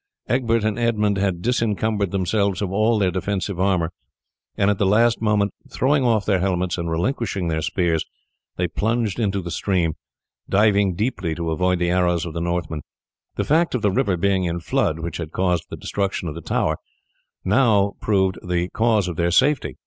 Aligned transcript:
Egbert 0.27 0.63
and 0.63 0.79
Edmund 0.79 1.17
had 1.19 1.43
disencumbered 1.43 2.09
themselves 2.09 2.59
of 2.63 2.71
all 2.71 2.97
their 2.97 3.11
defensive 3.11 3.59
armour, 3.59 3.91
and 4.57 4.71
at 4.71 4.79
the 4.79 4.85
last 4.87 5.21
moment, 5.21 5.53
throwing 5.69 6.03
off 6.03 6.25
their 6.25 6.39
helmets 6.39 6.79
and 6.79 6.89
relinquishing 6.89 7.49
their 7.49 7.61
spears, 7.61 8.03
they 8.55 8.67
plunged 8.67 9.19
into 9.19 9.43
the 9.43 9.51
stream, 9.51 9.93
diving 10.49 10.95
deeply 10.95 11.35
to 11.35 11.51
avoid 11.51 11.77
the 11.77 11.91
arrows 11.91 12.25
of 12.25 12.33
the 12.33 12.41
Northmen. 12.41 12.81
The 13.35 13.43
fact 13.43 13.75
of 13.75 13.83
the 13.83 13.91
river 13.91 14.17
being 14.17 14.43
in 14.45 14.59
flood, 14.59 14.97
which 14.97 15.17
had 15.17 15.31
caused 15.31 15.69
the 15.69 15.77
destruction 15.77 16.27
of 16.27 16.33
the 16.33 16.41
tower, 16.41 16.77
now 17.45 17.93
proved 18.01 18.39
the 18.43 18.69
cause 18.69 19.07
of 19.07 19.17
their 19.17 19.29
safety. 19.29 19.77